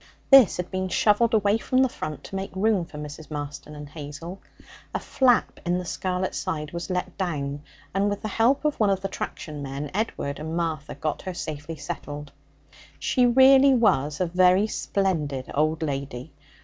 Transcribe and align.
This 0.31 0.57
had 0.57 0.71
been 0.71 0.89
shovelled 0.89 1.35
away 1.35 1.59
from 1.59 1.83
the 1.83 1.87
front 1.87 2.23
to 2.23 2.35
make 2.35 2.49
room 2.55 2.85
for 2.85 2.97
Mrs. 2.97 3.29
Marston 3.29 3.75
and 3.75 3.87
Hazel. 3.87 4.41
A 4.95 4.99
flap 4.99 5.59
in 5.63 5.77
the 5.77 5.85
scarlet 5.85 6.33
side 6.33 6.71
was 6.73 6.89
let 6.89 7.15
down, 7.19 7.61
and 7.93 8.09
with 8.09 8.23
the 8.23 8.27
help 8.27 8.65
of 8.65 8.79
one 8.79 8.89
of 8.89 9.01
the 9.01 9.07
traction 9.07 9.61
men 9.61 9.91
Edward 9.93 10.39
and 10.39 10.57
Martha 10.57 10.95
got 10.95 11.21
her 11.21 11.35
safely 11.35 11.75
settled. 11.75 12.31
She 12.97 13.27
really 13.27 13.75
was 13.75 14.19
a 14.19 14.25
very 14.25 14.65
splendid 14.65 15.51
old 15.53 15.83
lady. 15.83 16.31